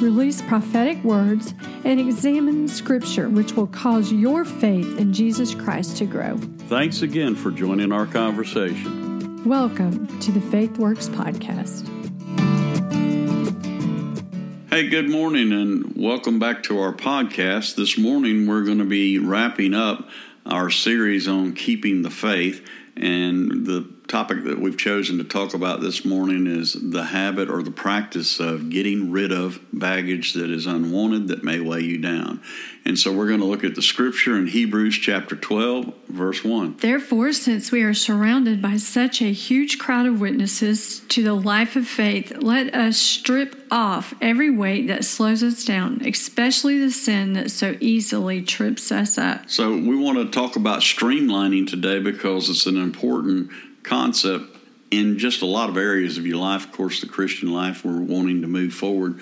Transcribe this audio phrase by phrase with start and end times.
[0.00, 1.54] release prophetic words,
[1.84, 6.36] and examine scripture which will cause your faith in Jesus Christ to grow.
[6.68, 9.44] Thanks again for joining our conversation.
[9.44, 11.90] Welcome to the Faith Works podcast.
[14.70, 17.76] Hey, good morning, and welcome back to our podcast.
[17.76, 20.08] This morning, we're going to be wrapping up
[20.46, 22.66] our series on keeping the faith.
[22.96, 27.62] And the topic that we've chosen to talk about this morning is the habit or
[27.62, 32.40] the practice of getting rid of baggage that is unwanted that may weigh you down.
[32.84, 36.76] And so we're going to look at the scripture in Hebrews chapter 12, verse 1.
[36.78, 41.76] Therefore, since we are surrounded by such a huge crowd of witnesses to the life
[41.76, 47.32] of faith, let us strip off every weight that slows us down, especially the sin
[47.32, 49.48] that so easily trips us up.
[49.48, 53.50] So we want to talk about streamlining today because it's an important
[53.84, 54.56] concept
[54.90, 56.64] in just a lot of areas of your life.
[56.64, 59.20] Of course, the Christian life, we're wanting to move forward.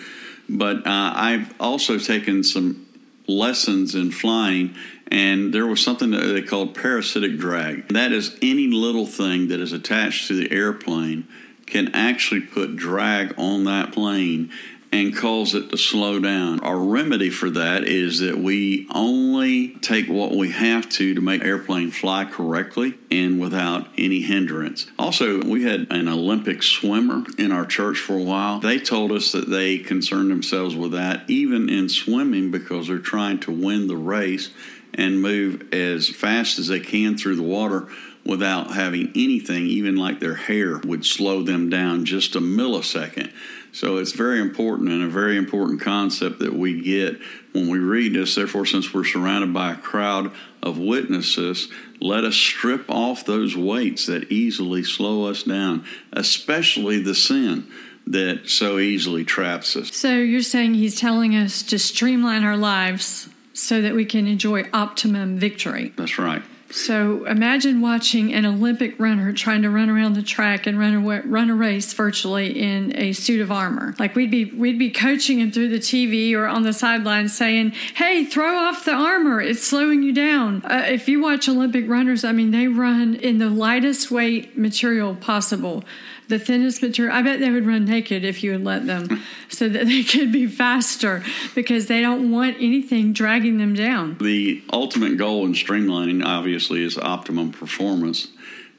[0.49, 2.87] But uh, I've also taken some
[3.27, 4.75] lessons in flying,
[5.11, 7.89] and there was something that they called parasitic drag.
[7.89, 11.27] That is any little thing that is attached to the airplane
[11.67, 14.51] can actually put drag on that plane
[14.93, 16.61] and cause it to slow down.
[16.61, 21.43] Our remedy for that is that we only take what we have to to make
[21.43, 24.87] airplane fly correctly and without any hindrance.
[24.99, 28.61] Also, we had an Olympic swimmer in our church for a while.
[28.61, 33.41] They told us that they concern themselves with that even in swimming because they're trying
[33.41, 34.51] to win the race
[34.95, 37.89] and move as fast as they can through the water
[38.25, 43.33] without having anything, even like their hair, would slow them down just a millisecond.
[43.73, 47.19] So it's very important and a very important concept that we get
[47.53, 48.35] when we read this.
[48.35, 50.31] Therefore, since we're surrounded by a crowd
[50.63, 51.69] of witnesses,
[52.01, 57.67] let us strip off those weights that easily slow us down, especially the sin
[58.07, 59.95] that so easily traps us.
[59.97, 64.65] So you're saying he's telling us to streamline our lives so that we can enjoy
[64.73, 65.93] optimum victory.
[65.97, 66.43] That's right.
[66.73, 71.23] So imagine watching an Olympic runner trying to run around the track and run a
[71.23, 73.95] run a race virtually in a suit of armor.
[73.99, 77.73] Like we'd be we'd be coaching him through the TV or on the sidelines saying,
[77.95, 79.39] "Hey, throw off the armor.
[79.41, 83.37] It's slowing you down." Uh, if you watch Olympic runners, I mean, they run in
[83.37, 85.85] the lightest weight material possible
[86.33, 87.15] the thinnest material.
[87.15, 89.21] I bet they would run naked if you would let them
[89.51, 91.23] so that they could be faster
[91.55, 94.17] because they don't want anything dragging them down.
[94.17, 98.29] The ultimate goal in streamlining, obviously, is optimum performance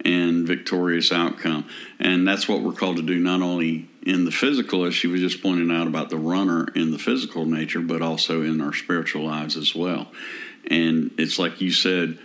[0.03, 1.67] and victorious outcome.
[1.99, 5.21] And that's what we're called to do not only in the physical, as she was
[5.21, 9.25] just pointing out about the runner in the physical nature, but also in our spiritual
[9.25, 10.11] lives as well.
[10.65, 12.17] And it's like you said,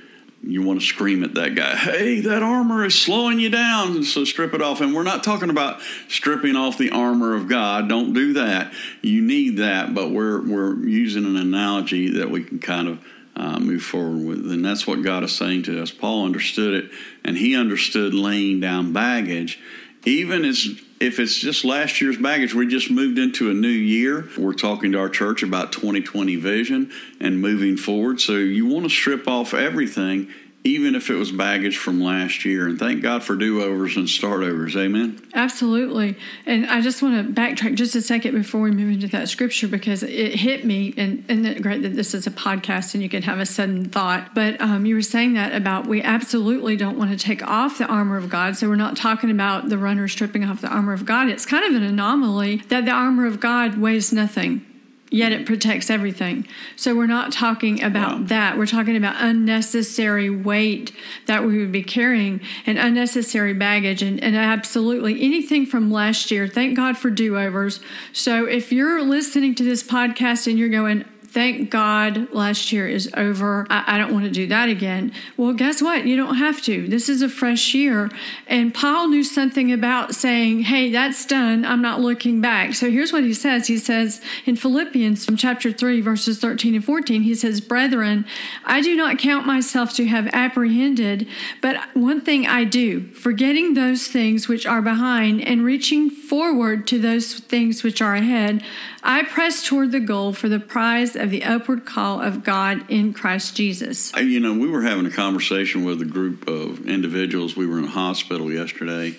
[0.42, 4.24] you want to scream at that guy, hey, that armor is slowing you down, so
[4.24, 4.80] strip it off.
[4.80, 7.88] And we're not talking about stripping off the armor of God.
[7.88, 8.72] Don't do that.
[9.02, 13.04] You need that, but we're we're using an analogy that we can kind of
[13.36, 15.90] uh, move forward with, and that's what God is saying to us.
[15.90, 16.90] Paul understood it,
[17.24, 19.60] and he understood laying down baggage,
[20.04, 24.28] even as if it's just last year's baggage, we just moved into a new year.
[24.36, 28.20] We're talking to our church about 2020 vision and moving forward.
[28.20, 30.28] So you want to strip off everything
[30.68, 32.66] even if it was baggage from last year.
[32.66, 34.76] And thank God for do overs and start overs.
[34.76, 35.20] Amen.
[35.34, 36.16] Absolutely.
[36.46, 39.68] And I just want to backtrack just a second before we move into that scripture
[39.68, 40.94] because it hit me.
[40.96, 41.24] And,
[41.62, 44.34] great that this is a podcast and you can have a sudden thought.
[44.34, 47.86] But um, you were saying that about we absolutely don't want to take off the
[47.86, 48.56] armor of God.
[48.56, 51.28] So we're not talking about the runner stripping off the armor of God.
[51.28, 54.64] It's kind of an anomaly that the armor of God weighs nothing
[55.10, 56.46] yet it protects everything.
[56.76, 58.24] So we're not talking about wow.
[58.26, 58.58] that.
[58.58, 60.92] We're talking about unnecessary weight
[61.26, 66.46] that we would be carrying and unnecessary baggage and, and absolutely anything from last year.
[66.46, 67.80] Thank God for do overs.
[68.12, 71.04] So if you're listening to this podcast and you're going,
[71.38, 73.64] thank God last year is over.
[73.70, 75.12] I, I, don't want to do that again.
[75.36, 76.04] Well, guess what?
[76.04, 76.88] You don't have to.
[76.88, 78.10] This is a fresh year.
[78.48, 81.64] And Paul knew something about saying, hey, that's done.
[81.64, 82.74] I'm not looking back.
[82.74, 83.68] So here's what he says.
[83.68, 88.26] He says in Philippians from chapter 3, verses 13 and 14, he says, Brethren,
[88.64, 91.28] I do not count myself to have apprehended,
[91.60, 96.98] but one thing I do, forgetting those things which are behind and reaching forward to
[96.98, 98.64] those things which are ahead,
[99.02, 102.90] I press toward the goal for the prize of of the upward call of God
[102.90, 104.16] in Christ Jesus.
[104.16, 107.54] You know, we were having a conversation with a group of individuals.
[107.54, 109.14] We were in a hospital yesterday,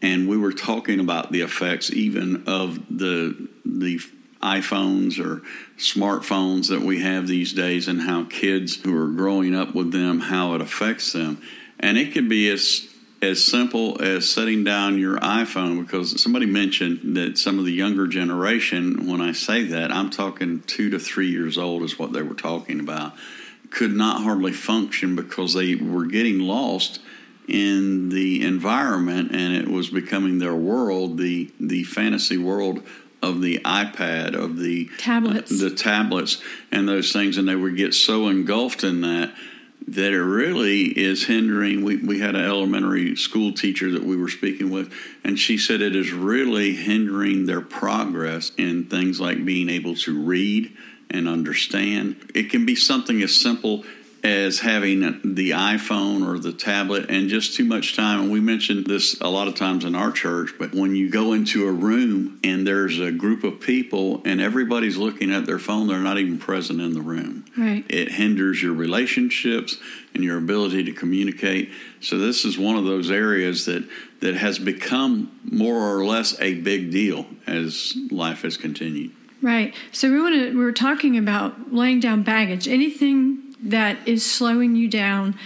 [0.00, 3.98] and we were talking about the effects even of the the
[4.40, 5.42] iPhones or
[5.78, 10.20] smartphones that we have these days and how kids who are growing up with them
[10.20, 11.42] how it affects them
[11.80, 12.87] and it could be as
[13.20, 18.06] as simple as setting down your iPhone because somebody mentioned that some of the younger
[18.06, 22.22] generation when I say that I'm talking 2 to 3 years old is what they
[22.22, 23.14] were talking about
[23.70, 27.00] could not hardly function because they were getting lost
[27.48, 32.82] in the environment and it was becoming their world the the fantasy world
[33.20, 35.50] of the iPad of the tablets.
[35.50, 36.40] uh, the tablets
[36.70, 39.34] and those things and they would get so engulfed in that
[39.94, 44.28] that it really is hindering we, we had an elementary school teacher that we were
[44.28, 44.92] speaking with
[45.24, 50.22] and she said it is really hindering their progress in things like being able to
[50.22, 50.76] read
[51.10, 52.30] and understand.
[52.34, 53.84] It can be something as simple
[54.24, 55.00] as having
[55.34, 58.20] the iPhone or the tablet and just too much time.
[58.20, 61.32] And we mentioned this a lot of times in our church, but when you go
[61.32, 65.86] into a room and there's a group of people and everybody's looking at their phone,
[65.86, 67.44] they're not even present in the room.
[67.56, 67.84] Right.
[67.88, 69.76] It hinders your relationships
[70.14, 71.70] and your ability to communicate.
[72.00, 73.88] So this is one of those areas that
[74.20, 79.12] that has become more or less a big deal as life has continued.
[79.40, 79.74] Right.
[79.92, 82.66] So we want to we we're talking about laying down baggage.
[82.66, 85.36] Anything that is slowing you down,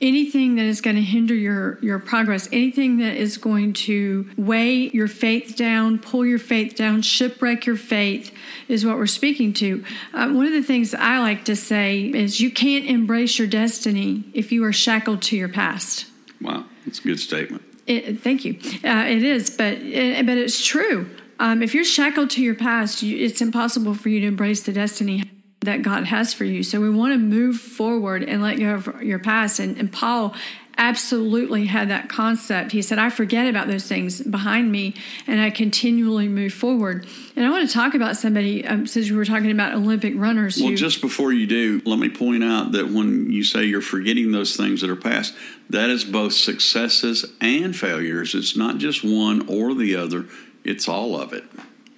[0.00, 4.88] anything that is going to hinder your your progress, anything that is going to weigh
[4.90, 8.32] your faith down, pull your faith down, shipwreck your faith,
[8.68, 9.84] is what we're speaking to.
[10.14, 14.24] Uh, one of the things I like to say is you can't embrace your destiny
[14.34, 16.06] if you are shackled to your past.
[16.40, 17.62] Wow, that's a good statement.
[17.86, 18.58] It, thank you.
[18.84, 21.10] Uh, it is, but it, but it's true.
[21.38, 24.72] Um, if you're shackled to your past, you, it's impossible for you to embrace the
[24.72, 25.24] destiny
[25.60, 26.62] that God has for you.
[26.62, 29.58] So we want to move forward and let go of your past.
[29.58, 30.34] And, and, Paul
[30.78, 32.72] absolutely had that concept.
[32.72, 34.94] He said, I forget about those things behind me
[35.26, 37.06] and I continually move forward.
[37.36, 40.56] And I want to talk about somebody, um, since we were talking about Olympic runners.
[40.58, 43.82] Well, who, just before you do, let me point out that when you say you're
[43.82, 45.34] forgetting those things that are past,
[45.68, 48.34] that is both successes and failures.
[48.34, 50.24] It's not just one or the other,
[50.64, 51.44] it's all of it.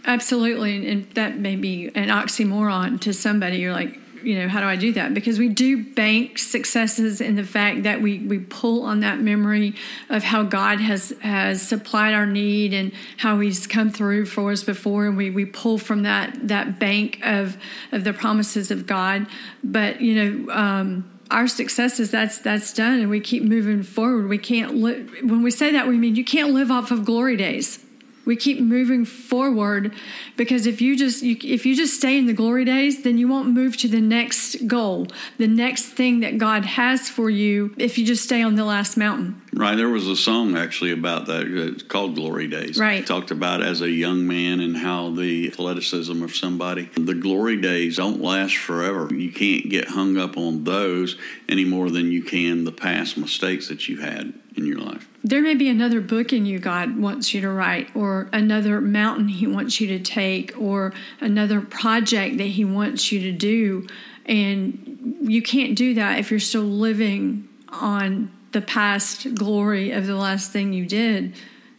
[0.04, 3.58] Absolutely, and that may be an oxymoron to somebody.
[3.58, 5.14] You're like, you know, how do I do that?
[5.14, 9.74] Because we do bank successes in the fact that we we pull on that memory
[10.08, 14.64] of how God has has supplied our need and how He's come through for us
[14.64, 17.56] before, and we we pull from that that bank of
[17.92, 19.26] of the promises of God.
[19.62, 20.52] But you know.
[20.52, 25.42] Um, our successes that's that's done and we keep moving forward we can't live when
[25.42, 27.82] we say that we mean you can't live off of glory days
[28.24, 29.94] we keep moving forward
[30.36, 33.28] because if you just you, if you just stay in the glory days, then you
[33.28, 35.08] won't move to the next goal,
[35.38, 37.74] the next thing that God has for you.
[37.78, 39.42] If you just stay on the last mountain.
[39.54, 39.76] Right.
[39.76, 41.46] There was a song actually about that.
[41.46, 42.78] It's called Glory Days.
[42.78, 43.00] Right.
[43.00, 46.88] It talked about as a young man and how the athleticism of somebody.
[46.94, 49.14] The glory days don't last forever.
[49.14, 51.18] You can't get hung up on those
[51.52, 55.06] any more than you can the past mistakes that you had in your life.
[55.22, 59.28] There may be another book in you God wants you to write, or another mountain
[59.28, 63.86] He wants you to take, or another project that He wants you to do.
[64.24, 70.16] And you can't do that if you're still living on the past glory of the
[70.16, 71.34] last thing you did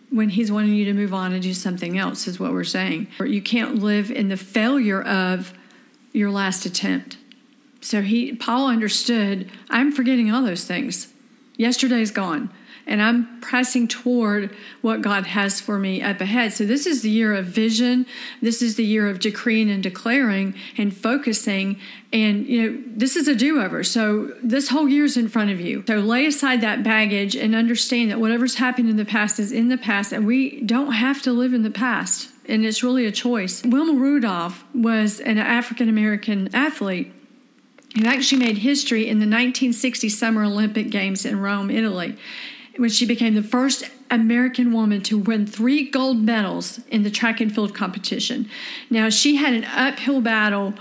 [0.09, 3.07] when he's wanting you to move on and do something else is what we're saying
[3.19, 5.53] you can't live in the failure of
[6.11, 7.17] your last attempt
[7.83, 11.13] so he paul understood i'm forgetting all those things
[11.57, 12.49] yesterday's gone
[12.85, 16.53] and I'm pressing toward what God has for me up ahead.
[16.53, 18.05] So, this is the year of vision.
[18.41, 21.79] This is the year of decreeing and declaring and focusing.
[22.11, 23.83] And, you know, this is a do over.
[23.83, 25.83] So, this whole year is in front of you.
[25.87, 29.69] So, lay aside that baggage and understand that whatever's happened in the past is in
[29.69, 32.29] the past, and we don't have to live in the past.
[32.45, 33.63] And it's really a choice.
[33.63, 37.13] Wilma Rudolph was an African American athlete
[37.95, 42.17] who actually made history in the 1960 Summer Olympic Games in Rome, Italy
[42.77, 47.39] when she became the first American woman to win three gold medals in the track
[47.39, 48.49] and field competition.
[48.89, 50.73] Now, she had an uphill battle.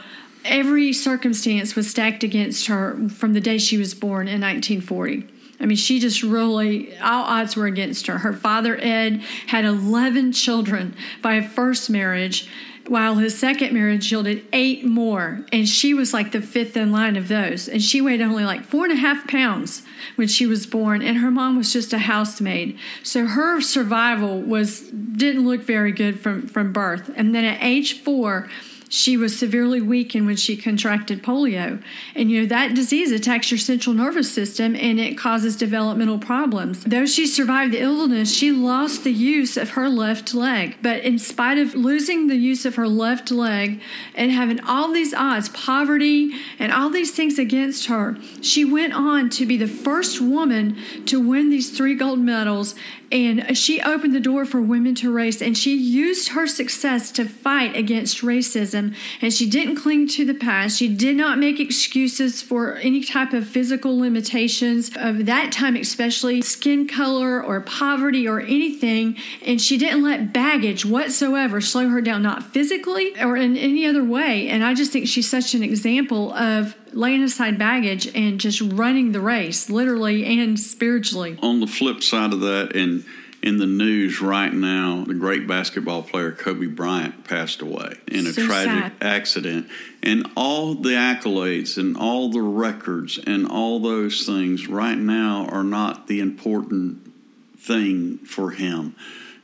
[0.45, 5.29] Every circumstance was stacked against her from the day she was born in 1940.
[5.61, 8.19] I mean, she just really, all odds were against her.
[8.19, 12.49] Her father, Ed, had 11 children by a first marriage
[12.89, 15.45] while his second marriage yielded eight more.
[15.53, 17.69] And she was like the fifth in line of those.
[17.69, 19.83] And she weighed only like four and a half pounds
[20.17, 21.03] when she was born.
[21.03, 22.79] And her mom was just a housemaid.
[23.03, 27.11] So her survival was didn't look very good from, from birth.
[27.17, 28.49] And then at age four,
[28.93, 31.83] she was severely weakened when she contracted polio.
[32.15, 36.85] And you know, that disease attacks your central nervous system and it causes developmental problems.
[36.85, 40.77] Though she survived the illness, she lost the use of her left leg.
[40.83, 43.81] But in spite of losing the use of her left leg
[44.15, 49.31] and having all these odds, poverty, and all these things against her, she went on
[49.31, 52.75] to be the first woman to win these three gold medals
[53.13, 57.27] and she opened the door for women to race and she used her success to
[57.27, 58.82] fight against racism
[59.21, 63.33] and she didn't cling to the past she did not make excuses for any type
[63.33, 69.77] of physical limitations of that time especially skin color or poverty or anything and she
[69.79, 74.65] didn't let baggage whatsoever slow her down not physically or in any other way and
[74.65, 79.21] i just think she's such an example of laying aside baggage and just running the
[79.21, 81.39] race, literally and spiritually.
[81.43, 83.05] On the flip side of that, and
[83.43, 88.33] in the news right now, the great basketball player Kobe Bryant passed away in a
[88.33, 88.93] So tragic sad.
[89.01, 89.69] accident.
[90.03, 95.65] And all the accolades and all the records and all those things right now are
[95.65, 97.13] not the important
[97.59, 98.95] thing for him.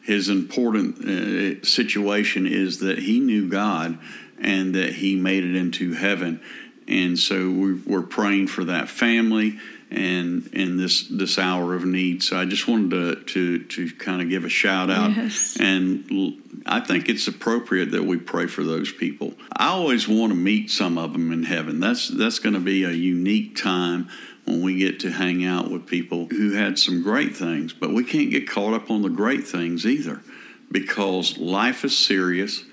[0.02, 3.98] His important uh, situation is that he knew God
[4.40, 6.40] and that he made it into heaven.
[6.86, 9.58] And so we, we're praying for that family
[9.90, 12.22] and in this this hour of need.
[12.22, 15.16] So I just wanted to to, to kind of give a shout out.
[15.16, 15.56] Yes.
[15.58, 19.34] And I think it's appropriate that we pray for those people.
[19.52, 21.80] I always want to meet some of them in heaven.
[21.80, 24.08] That's that's going to be a unique time
[24.44, 28.02] when we get to hang out with people who had some great things, but we
[28.02, 30.22] can't get caught up on the great things either
[30.70, 32.64] because life is serious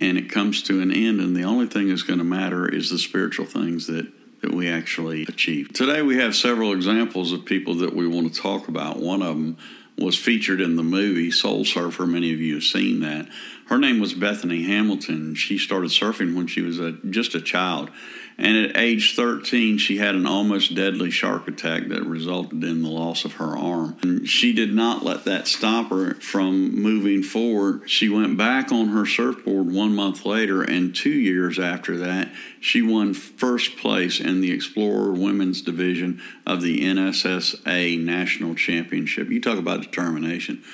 [0.00, 2.90] and it comes to an end and the only thing that's going to matter is
[2.90, 4.10] the spiritual things that
[4.42, 5.72] that we actually achieve.
[5.72, 8.98] Today we have several examples of people that we want to talk about.
[8.98, 9.58] One of them
[9.98, 12.06] was featured in the movie Soul Surfer.
[12.06, 13.28] Many of you have seen that.
[13.70, 15.36] Her name was Bethany Hamilton.
[15.36, 17.88] She started surfing when she was a, just a child.
[18.36, 22.88] And at age 13, she had an almost deadly shark attack that resulted in the
[22.88, 23.96] loss of her arm.
[24.02, 27.88] And she did not let that stop her from moving forward.
[27.88, 32.82] She went back on her surfboard one month later, and two years after that, she
[32.82, 39.28] won first place in the Explorer Women's Division of the NSSA National Championship.
[39.28, 40.64] You talk about determination.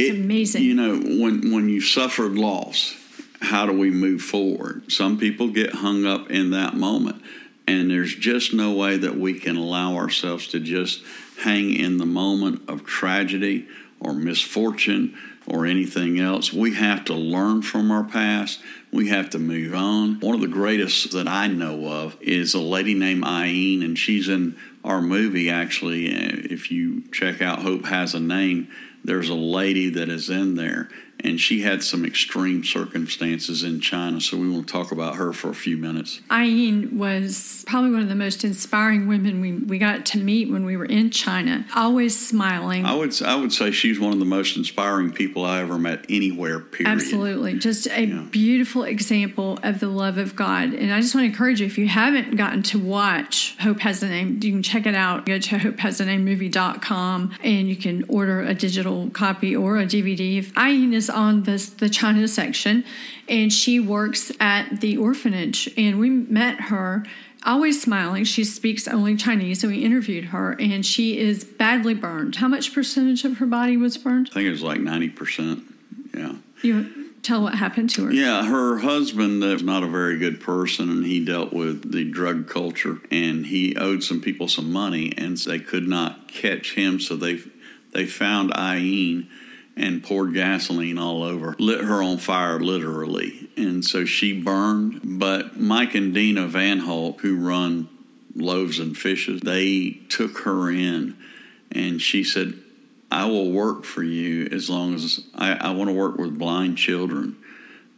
[0.00, 0.62] It's amazing.
[0.62, 2.96] You know, when when you suffered loss,
[3.40, 4.90] how do we move forward?
[4.92, 7.22] Some people get hung up in that moment,
[7.66, 11.02] and there's just no way that we can allow ourselves to just
[11.42, 13.66] hang in the moment of tragedy
[13.98, 15.16] or misfortune
[15.46, 16.52] or anything else.
[16.52, 18.60] We have to learn from our past.
[18.92, 20.20] We have to move on.
[20.20, 24.28] One of the greatest that I know of is a lady named Iene, and she's
[24.28, 26.06] in our movie actually.
[26.06, 28.68] If you check out Hope Has a Name,
[29.04, 30.88] there's a lady that is in there
[31.24, 34.20] and she had some extreme circumstances in China.
[34.20, 36.20] So we want to talk about her for a few minutes.
[36.30, 40.64] Aileen was probably one of the most inspiring women we, we got to meet when
[40.64, 41.66] we were in China.
[41.74, 42.84] Always smiling.
[42.84, 46.04] I would I would say she's one of the most inspiring people I ever met
[46.08, 46.60] anywhere.
[46.60, 46.92] Period.
[46.92, 47.58] Absolutely.
[47.58, 48.22] Just a Yeah.
[48.30, 50.72] beautiful example of the love of God.
[50.72, 54.02] And I just want to encourage you if you haven't gotten to watch Hope Has
[54.02, 55.26] a Name, you can check it out.
[55.26, 60.38] Go to hopehasaNamemovie.com and you can order a digital copy or a DVD.
[60.38, 62.84] If Ayin is on this, the China section
[63.30, 65.72] and she works at the orphanage.
[65.76, 67.04] And we met her
[67.44, 68.24] always smiling.
[68.24, 72.36] She speaks only Chinese, so we interviewed her, and she is badly burned.
[72.36, 74.28] How much percentage of her body was burned?
[74.32, 75.62] I think it was like ninety percent.
[76.12, 76.34] Yeah.
[76.62, 78.12] You tell what happened to her.
[78.12, 82.48] Yeah, her husband is not a very good person, and he dealt with the drug
[82.48, 87.16] culture, and he owed some people some money, and they could not catch him, so
[87.16, 87.40] they
[87.92, 89.28] they found Iene
[89.80, 95.00] and poured gasoline all over, lit her on fire literally, and so she burned.
[95.02, 97.88] But Mike and Dina Van Holt, who run
[98.36, 101.16] Loaves and Fishes, they took her in,
[101.72, 102.52] and she said,
[103.10, 106.76] I will work for you as long as I, I want to work with blind
[106.76, 107.36] children.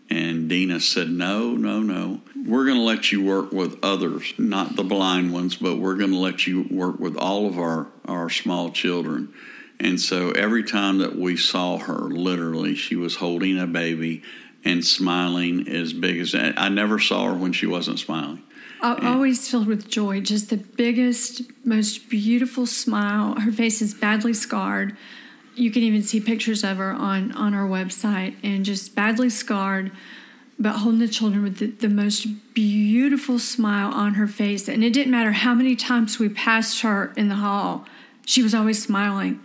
[0.09, 2.21] And Dina said, No, no, no.
[2.47, 6.11] We're going to let you work with others, not the blind ones, but we're going
[6.12, 9.33] to let you work with all of our, our small children.
[9.83, 14.23] And so every time that we saw her, literally, she was holding a baby
[14.65, 18.43] and smiling as big as I never saw her when she wasn't smiling.
[18.81, 23.41] Al- Always filled with joy, just the biggest, most beautiful smile.
[23.41, 24.97] Her face is badly scarred.
[25.57, 29.91] You can even see pictures of her on, on our website, and just badly scarred,
[30.61, 34.69] but holding the children with the, the most beautiful smile on her face.
[34.69, 37.85] And it didn't matter how many times we passed her in the hall,
[38.25, 39.41] she was always smiling.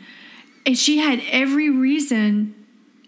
[0.68, 2.54] And she had every reason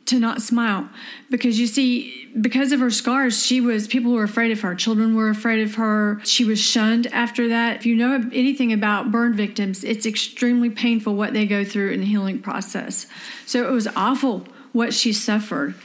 [0.06, 0.90] to not smile
[1.30, 4.74] because you see because of her scars she was people were afraid of her.
[4.74, 6.20] Children were afraid of her.
[6.24, 7.76] She was shunned after that.
[7.76, 12.00] If you know anything about burn victims it's extremely painful what they go through in
[12.00, 13.06] the healing process.
[13.46, 15.76] So it was awful what she suffered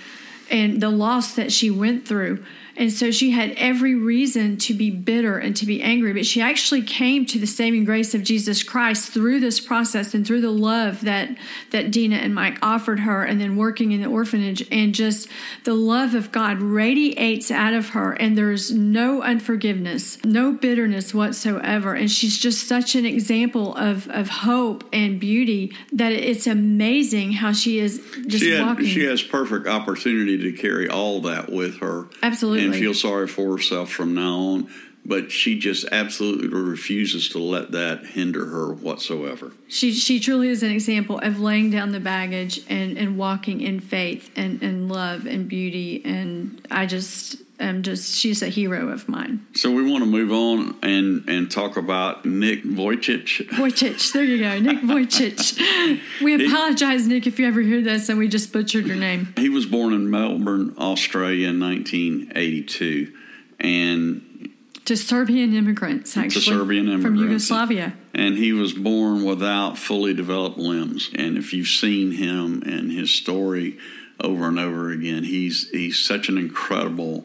[0.50, 2.42] and the loss that she went through
[2.76, 6.12] and so she had every reason to be bitter and to be angry.
[6.12, 10.26] But she actually came to the saving grace of Jesus Christ through this process and
[10.26, 11.36] through the love that,
[11.70, 14.66] that Dina and Mike offered her, and then working in the orphanage.
[14.72, 15.28] And just
[15.64, 21.94] the love of God radiates out of her, and there's no unforgiveness, no bitterness whatsoever.
[21.94, 27.52] And she's just such an example of, of hope and beauty that it's amazing how
[27.52, 28.86] she is just she had, walking.
[28.86, 32.08] She has perfect opportunity to carry all that with her.
[32.22, 34.68] Absolutely and feel sorry for herself from now on.
[35.06, 39.52] But she just absolutely refuses to let that hinder her whatsoever.
[39.68, 43.80] She she truly is an example of laying down the baggage and, and walking in
[43.80, 46.00] faith and, and love and beauty.
[46.06, 49.46] And I just am just she's a hero of mine.
[49.54, 53.48] So we want to move on and and talk about Nick Vujicic.
[53.48, 56.00] Vujicic, there you go, Nick Vujicic.
[56.22, 59.32] we apologize, Nick, if you ever hear this and we just butchered your name.
[59.36, 63.12] He was born in Melbourne, Australia, in 1982,
[63.60, 64.50] and
[64.84, 66.42] to Serbian immigrants, actually.
[66.42, 67.04] To Serbian immigrants.
[67.04, 67.94] From Yugoslavia.
[68.12, 71.10] And he was born without fully developed limbs.
[71.14, 73.78] And if you've seen him and his story
[74.20, 77.24] over and over again, he's he's such an incredible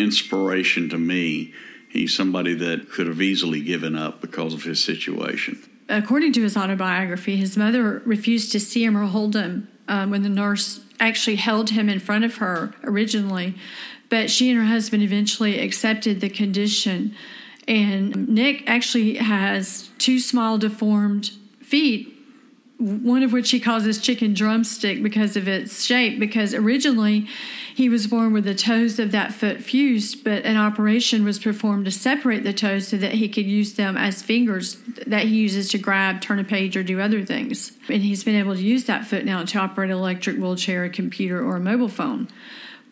[0.00, 1.52] inspiration to me.
[1.88, 5.62] He's somebody that could have easily given up because of his situation.
[5.88, 10.22] According to his autobiography, his mother refused to see him or hold him um, when
[10.22, 13.56] the nurse actually held him in front of her originally.
[14.08, 17.14] But she and her husband eventually accepted the condition.
[17.66, 22.16] And Nick actually has two small deformed feet
[22.80, 26.18] one of which he calls his chicken drumstick because of its shape.
[26.18, 27.28] Because originally
[27.80, 31.86] he was born with the toes of that foot fused, but an operation was performed
[31.86, 35.70] to separate the toes so that he could use them as fingers that he uses
[35.70, 37.72] to grab, turn a page, or do other things.
[37.88, 40.90] And he's been able to use that foot now to operate an electric wheelchair, a
[40.90, 42.28] computer, or a mobile phone.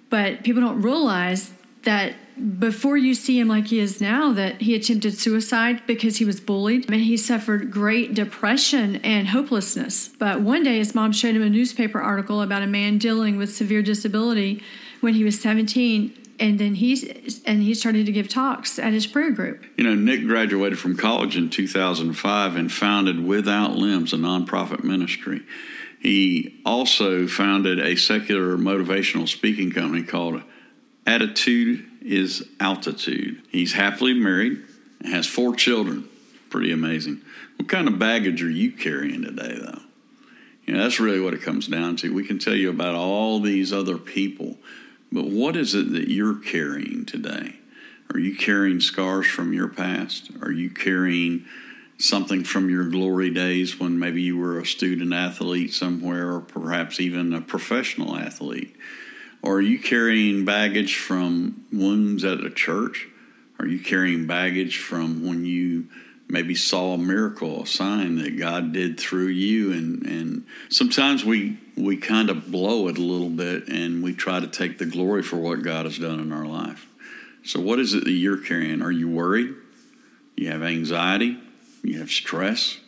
[0.08, 1.52] But people don't realize
[1.88, 2.14] that
[2.61, 6.38] before you see him like he is now, that he attempted suicide because he was
[6.38, 10.09] bullied and he suffered great depression and hopelessness.
[10.18, 13.55] But one day, his mom showed him a newspaper article about a man dealing with
[13.55, 14.62] severe disability
[15.01, 19.07] when he was 17 and then he's and he started to give talks at his
[19.07, 19.64] prayer group.
[19.77, 25.40] You know, Nick graduated from college in 2005 and founded Without Limbs, a nonprofit ministry.
[26.01, 30.42] He also founded a secular motivational speaking company called
[31.08, 33.40] Attitude is altitude.
[33.48, 34.62] He's happily married
[35.00, 36.06] and has four children.
[36.50, 37.22] Pretty amazing.
[37.56, 39.80] What kind of baggage are you carrying today, though?
[40.66, 42.12] You know, that's really what it comes down to.
[42.12, 44.58] We can tell you about all these other people,
[45.10, 47.54] but what is it that you're carrying today?
[48.12, 50.30] Are you carrying scars from your past?
[50.42, 51.46] Are you carrying
[51.96, 57.00] something from your glory days when maybe you were a student athlete somewhere or perhaps
[57.00, 58.76] even a professional athlete?
[59.42, 63.09] Or are you carrying baggage from wounds at a church?
[63.61, 65.87] Are you carrying baggage from when you
[66.29, 69.72] maybe saw a miracle, a sign that God did through you?
[69.72, 74.40] And, and sometimes we, we kind of blow it a little bit and we try
[74.40, 76.87] to take the glory for what God has done in our life.
[77.44, 78.83] So, what is it that you're carrying?
[78.83, 79.55] Are you worried?
[80.37, 81.38] You have anxiety?
[81.83, 82.79] You have stress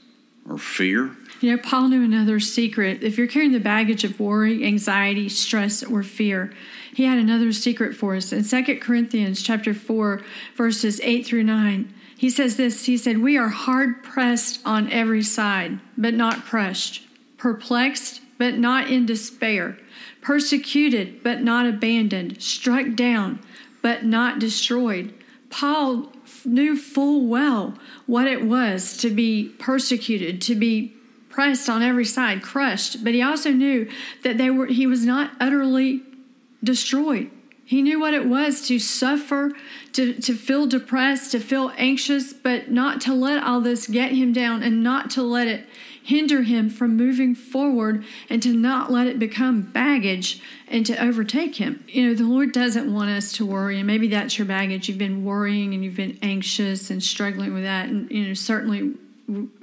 [0.51, 1.11] or fear?
[1.41, 3.03] You know, Paul knew another secret.
[3.03, 6.53] If you're carrying the baggage of worry, anxiety, stress, or fear,
[6.93, 8.33] he had another secret for us.
[8.33, 10.23] In 2 Corinthians chapter 4,
[10.57, 15.23] verses 8 through 9, he says this He said, We are hard pressed on every
[15.23, 17.07] side, but not crushed,
[17.39, 19.79] perplexed, but not in despair,
[20.21, 23.41] persecuted, but not abandoned, struck down,
[23.81, 25.15] but not destroyed.
[25.49, 26.13] Paul
[26.45, 30.95] knew full well what it was to be persecuted, to be
[31.29, 33.89] pressed on every side, crushed, but he also knew
[34.23, 36.03] that they were he was not utterly
[36.63, 37.31] destroyed.
[37.65, 39.53] He knew what it was to suffer,
[39.93, 44.33] to, to feel depressed, to feel anxious, but not to let all this get him
[44.33, 45.69] down and not to let it
[46.11, 51.57] hinder him from moving forward and to not let it become baggage and to overtake
[51.57, 51.85] him.
[51.89, 54.89] You know, the Lord doesn't want us to worry, and maybe that's your baggage.
[54.89, 57.89] You've been worrying and you've been anxious and struggling with that.
[57.89, 58.95] And, you know, certainly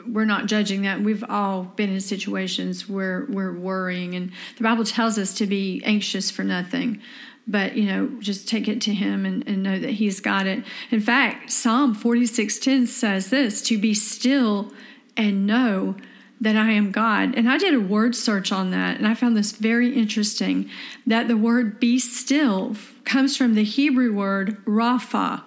[0.07, 1.01] we're not judging that.
[1.01, 5.81] We've all been in situations where we're worrying, and the Bible tells us to be
[5.83, 7.01] anxious for nothing.
[7.49, 10.63] But you know, just take it to Him and, and know that He's got it.
[10.91, 14.71] In fact, Psalm forty six ten says this: "To be still
[15.17, 15.95] and know
[16.39, 17.33] that I am God.
[17.35, 20.69] And I did a word search on that, and I found this very interesting
[21.05, 25.43] that the word be still comes from the Hebrew word rapha.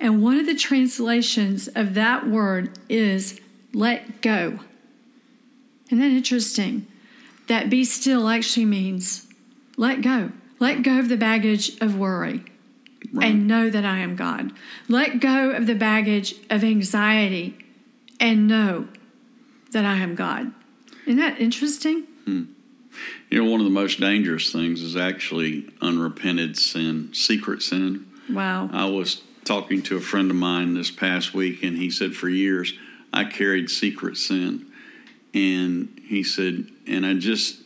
[0.00, 3.40] And one of the translations of that word is
[3.72, 4.60] let go.
[5.86, 6.86] Isn't that interesting?
[7.48, 9.26] That be still actually means
[9.76, 10.32] let go.
[10.60, 12.44] Let go of the baggage of worry
[13.12, 13.30] right.
[13.30, 14.52] and know that I am God.
[14.88, 17.56] Let go of the baggage of anxiety
[18.20, 18.88] and know
[19.72, 20.52] that I am God.
[21.06, 22.04] Isn't that interesting?
[22.24, 22.44] Hmm.
[23.30, 28.06] You know, one of the most dangerous things is actually unrepented sin, secret sin.
[28.30, 28.68] Wow.
[28.72, 32.28] I was talking to a friend of mine this past week, and he said, For
[32.28, 32.74] years,
[33.12, 34.66] I carried secret sin.
[35.34, 37.60] And he said, and I just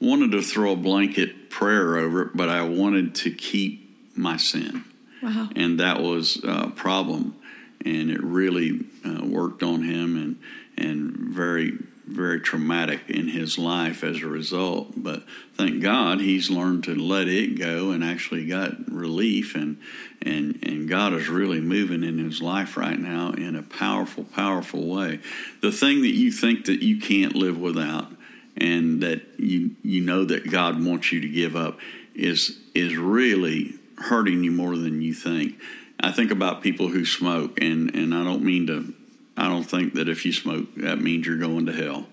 [0.00, 4.84] wanted to throw a blanket prayer over it, but I wanted to keep my sin.
[5.22, 5.48] Wow.
[5.56, 7.36] And that was a problem.
[7.84, 10.38] And it really uh, worked on him and,
[10.80, 14.92] and very, very traumatic in his life as a result.
[14.96, 15.22] But
[15.54, 19.78] thank God he's learned to let it go and actually got relief and
[20.22, 24.86] and and God is really moving in his life right now in a powerful, powerful
[24.86, 25.20] way.
[25.62, 28.10] The thing that you think that you can't live without
[28.56, 31.78] and that you you know that God wants you to give up
[32.14, 35.54] is is really hurting you more than you think.
[36.02, 38.94] I think about people who smoke and and I don't mean to
[39.40, 42.06] I don't think that if you smoke, that means you're going to hell.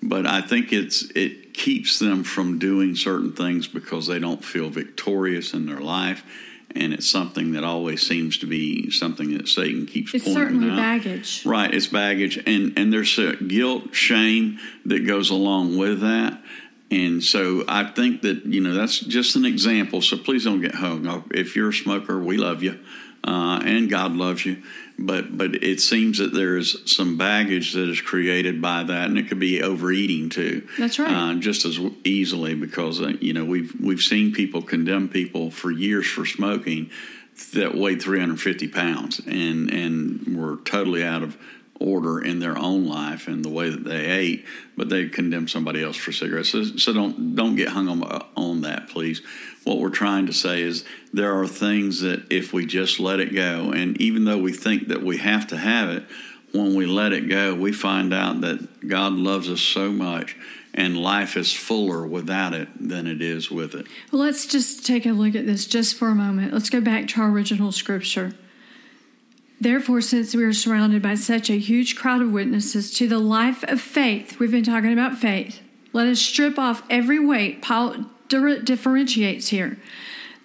[0.00, 4.70] But I think it's it keeps them from doing certain things because they don't feel
[4.70, 6.24] victorious in their life,
[6.76, 10.14] and it's something that always seems to be something that Satan keeps.
[10.14, 10.76] It's pointing certainly out.
[10.76, 11.74] baggage, right?
[11.74, 16.40] It's baggage, and and there's a guilt, shame that goes along with that.
[16.92, 20.00] And so I think that you know that's just an example.
[20.00, 21.24] So please don't get hung up.
[21.34, 22.78] If you're a smoker, we love you,
[23.24, 24.62] uh, and God loves you
[24.98, 29.16] but but it seems that there is some baggage that is created by that, and
[29.16, 30.66] it could be overeating too.
[30.76, 31.10] That's right.
[31.10, 35.70] Uh, just as easily because uh, you know we've we've seen people condemn people for
[35.70, 36.90] years for smoking
[37.54, 41.38] that weighed 350 pounds and and were totally out of
[41.80, 44.44] order in their own life and the way that they ate,
[44.76, 46.50] but they condemn somebody else for cigarettes.
[46.50, 48.02] So, so don't don't get hung on
[48.36, 49.22] on that, please
[49.68, 53.34] what we're trying to say is there are things that if we just let it
[53.34, 56.04] go, and even though we think that we have to have it,
[56.52, 60.36] when we let it go, we find out that God loves us so much
[60.72, 63.86] and life is fuller without it than it is with it.
[64.10, 66.54] Well, let's just take a look at this just for a moment.
[66.54, 68.32] Let's go back to our original scripture.
[69.60, 73.64] Therefore, since we are surrounded by such a huge crowd of witnesses to the life
[73.64, 75.60] of faith, we've been talking about faith,
[75.92, 79.78] let us strip off every weight Paul differentiates here.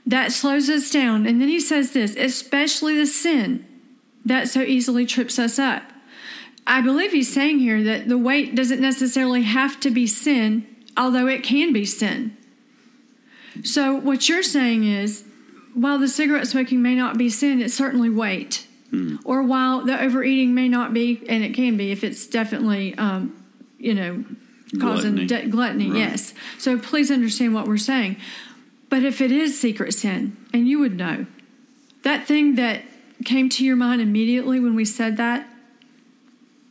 [0.06, 1.28] That slows us down.
[1.28, 3.66] And then he says this, especially the sin
[4.26, 5.84] that so easily trips us up.
[6.66, 11.28] I believe he's saying here that the weight doesn't necessarily have to be sin, although
[11.28, 12.38] it can be sin.
[13.64, 15.26] So, what you're saying is,
[15.74, 18.66] while the cigarette smoking may not be sin, it's certainly weight.
[18.94, 19.20] Mm.
[19.26, 23.44] Or while the overeating may not be, and it can be if it's definitely, um,
[23.80, 24.24] you know,
[24.80, 26.00] causing gluttony, de- gluttony right.
[26.00, 26.34] yes.
[26.60, 28.18] So please understand what we're saying.
[28.90, 31.26] But if it is secret sin, and you would know,
[32.04, 32.84] that thing that
[33.26, 35.48] came to your mind immediately when we said that,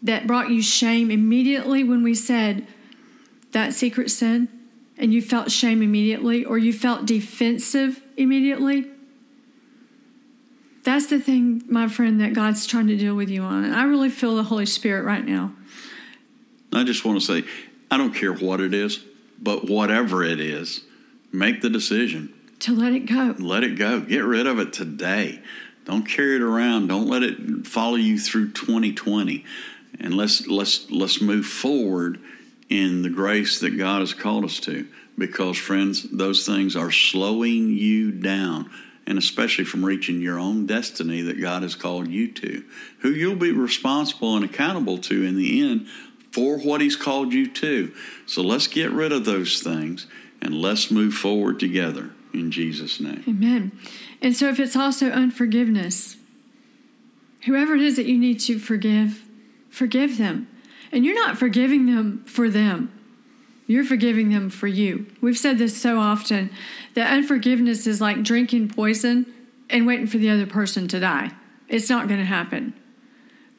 [0.03, 2.67] that brought you shame immediately when we said
[3.51, 4.49] that secret sin,
[4.97, 8.89] and you felt shame immediately, or you felt defensive immediately,
[10.83, 13.65] that's the thing, my friend, that God's trying to deal with you on.
[13.65, 15.53] And I really feel the Holy Spirit right now.
[16.73, 17.49] I just want to say,
[17.91, 19.05] I don't care what it is,
[19.39, 20.83] but whatever it is,
[21.33, 23.35] make the decision to let it go.
[23.39, 24.01] Let it go.
[24.01, 25.41] Get rid of it today.
[25.85, 26.89] Don't carry it around.
[26.89, 29.45] Don't let it follow you through 2020.
[30.01, 32.21] And let's let's let's move forward
[32.69, 34.87] in the grace that God has called us to.
[35.19, 38.71] Because friends, those things are slowing you down
[39.07, 42.65] and especially from reaching your own destiny that God has called you to,
[43.01, 45.87] who you'll be responsible and accountable to in the end
[46.31, 47.93] for what He's called you to.
[48.27, 50.07] So let's get rid of those things
[50.41, 53.25] and let's move forward together in Jesus' name.
[53.29, 53.73] Amen.
[54.21, 56.17] And so if it's also unforgiveness,
[57.45, 59.23] whoever it is that you need to forgive,
[59.69, 60.49] forgive them.
[60.91, 62.93] And you're not forgiving them for them.
[63.67, 65.07] You're forgiving them for you.
[65.21, 66.51] We've said this so often
[66.95, 69.33] that unforgiveness is like drinking poison
[69.71, 71.31] and waiting for the other person to die.
[71.69, 72.75] It's not going to happen.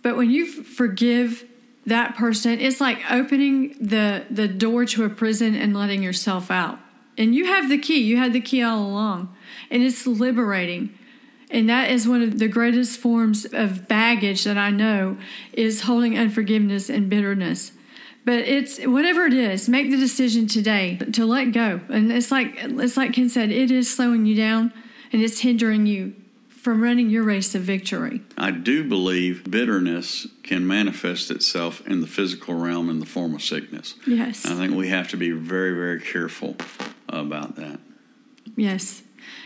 [0.02, 1.46] But when you forgive
[1.86, 6.80] that person it's like opening the the door to a prison and letting yourself out
[7.18, 9.34] and you have the key you had the key all along
[9.70, 10.98] and it's liberating
[11.52, 15.18] and that is one of the greatest forms of baggage that i know
[15.52, 17.74] is holding unforgiveness and bitterness
[18.26, 21.82] But it's whatever it is, make the decision today to let go.
[21.90, 24.72] And it's like it's like Ken said, it is slowing you down
[25.12, 26.16] and it's hindering you
[26.48, 28.22] from running your race of victory.
[28.38, 33.42] I do believe bitterness can manifest itself in the physical realm in the form of
[33.44, 33.96] sickness.
[34.08, 34.46] Yes.
[34.46, 36.56] I think we have to be very, very careful
[37.10, 37.82] about that.
[38.56, 39.04] Yes.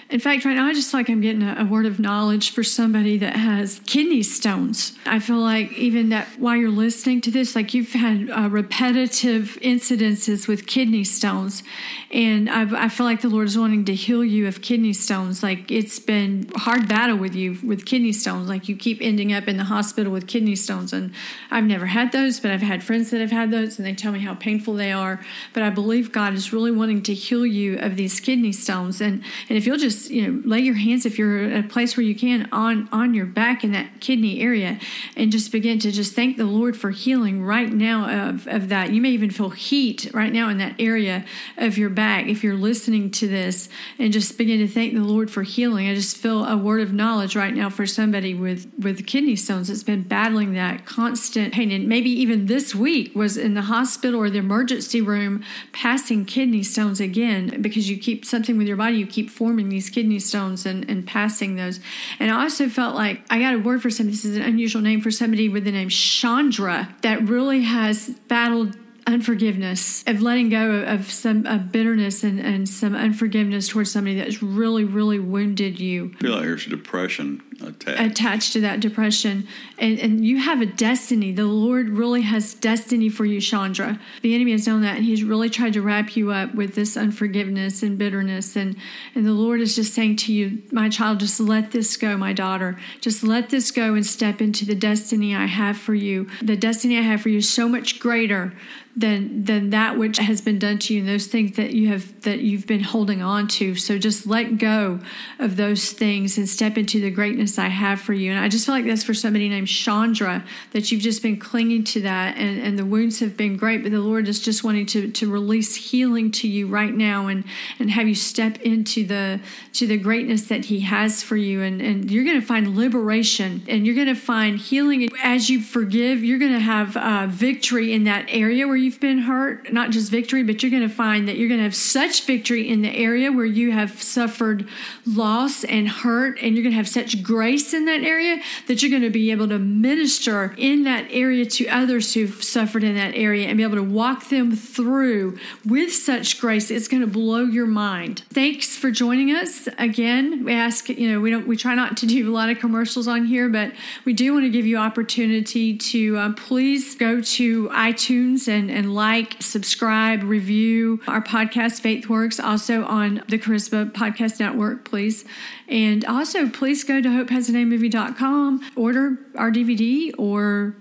[0.10, 2.64] In fact, right now, I just like I'm getting a, a, word of knowledge for
[2.64, 4.98] somebody that has kidney stones.
[5.06, 9.58] I feel like even that while you're listening to this, like you've had uh, repetitive
[9.62, 11.62] incidences with kidney stones.
[12.10, 15.44] And I, I, feel like the Lord is wanting to heal you of kidney stones.
[15.44, 18.48] Like it's been hard battle with you with kidney stones.
[18.48, 20.94] Like you keep ending up in the hospital with kidney stones.
[20.94, 21.14] And
[21.52, 24.14] I've never had those, but I've had friends that have had those and they tell
[24.14, 25.20] me how painful they are.
[25.54, 29.02] But I believe God is really wanting to heal you of these kidney stones.
[29.02, 31.96] And, and if you'll just you know lay your hands if you're at a place
[31.96, 34.80] where you can on on your back in that kidney area
[35.16, 38.92] and just begin to just thank the lord for healing right now of, of that.
[38.92, 41.26] You may even feel heat right now in that area
[41.58, 45.32] of your back if you're listening to this and just begin to thank the lord
[45.32, 45.88] for healing.
[45.88, 49.68] I just feel a word of knowledge right now for somebody with with kidney stones
[49.68, 51.72] that's been battling that constant pain.
[51.72, 56.64] And maybe even this week was in the hospital or the emergency room passing kidney
[56.64, 60.66] stones again because you keep something with your body you keep forming these kidney stones
[60.66, 61.80] and, and passing those.
[62.20, 64.16] And I also felt like I got a word for somebody.
[64.16, 68.78] This is an unusual name for somebody with the name Chandra that really has battled
[69.08, 74.44] unforgiveness, of letting go of some of bitterness and, and some unforgiveness towards somebody that's
[74.44, 76.12] really, really wounded you.
[76.16, 78.00] I feel like there's depression attached.
[78.00, 79.48] attached to that depression.
[79.78, 81.32] And, and you have a destiny.
[81.32, 84.00] The Lord really has destiny for you, Chandra.
[84.22, 86.98] The enemy has known that, and he's really tried to wrap you up with this
[86.98, 88.56] unforgiveness and bitterness.
[88.56, 88.76] And,
[89.16, 92.34] and the Lord is just saying to you, my child, just let this go, my
[92.34, 92.78] daughter.
[93.02, 96.28] Just let this go and step into the destiny I have for you.
[96.42, 98.54] The destiny I have for you is so much greater
[98.98, 102.22] than than that which has been done to you and those things that you have
[102.22, 103.76] that you've been holding on to.
[103.76, 105.00] So just let go
[105.40, 108.32] of those things and step into the greatness i have for you.
[108.32, 111.84] And i just feel like that's for somebody named chandra that you've just been clinging
[111.86, 114.86] to that and and the wounds have been great but the lord is just wanting
[114.88, 117.44] to to release healing to you right now and
[117.80, 119.40] and have you step into the
[119.74, 121.62] to the greatness that he has for you.
[121.62, 125.10] And and you're going to find liberation and you're going to find healing.
[125.24, 129.02] As you forgive you're going to have uh, victory in that area where you you've
[129.02, 131.76] been hurt, not just victory, but you're going to find that you're going to have
[131.76, 134.66] such victory in the area where you have suffered
[135.06, 138.90] loss and hurt, and you're going to have such grace in that area that you're
[138.90, 143.14] going to be able to minister in that area to others who've suffered in that
[143.14, 146.72] area and be able to walk them through with such grace.
[146.72, 148.24] It's going to blow your mind.
[148.30, 150.46] Thanks for joining us again.
[150.46, 153.10] We ask, you know, we don't, we try not to do a lot of commercials
[153.10, 153.74] on here, but
[154.06, 158.94] we do want to give you opportunity to uh, please go to iTunes and and
[158.94, 165.26] like, subscribe, review our podcast, Faith Works, also on the Charisma Podcast Network, please.
[165.68, 170.76] And also, please go to hopehasanamemovie.com, order our DVD or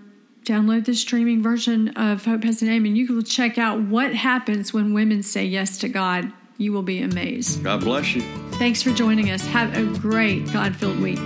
[0.44, 4.14] download the streaming version of Hope Has a Name, and you can check out what
[4.14, 6.33] happens when women say yes to God.
[6.59, 7.62] You will be amazed.
[7.64, 8.22] God bless you.
[8.53, 9.44] Thanks for joining us.
[9.49, 11.18] Have a great God filled week.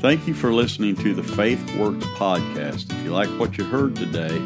[0.00, 2.90] Thank you for listening to the Faith Works podcast.
[2.90, 4.38] If you like what you heard today,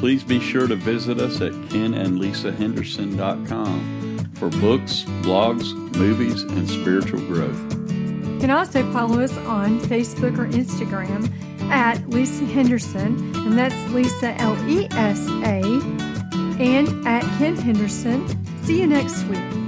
[0.00, 7.56] please be sure to visit us at kenandlesahenderson.com for books, blogs, movies, and spiritual growth.
[7.90, 11.30] You can also follow us on Facebook or Instagram
[11.70, 15.60] at Lesa Henderson, and that's Lesa L E S A,
[16.58, 18.26] and at Ken Henderson.
[18.64, 19.59] See you next week.